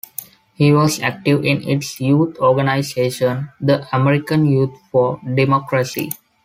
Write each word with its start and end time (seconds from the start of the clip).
He 0.55 0.73
was 0.73 0.99
active 0.99 1.45
in 1.45 1.61
its 1.69 1.99
youth 1.99 2.39
organization 2.39 3.51
the 3.61 3.87
American 3.95 4.47
Youth 4.47 4.75
for 4.91 5.19
Democracy. 5.19 6.09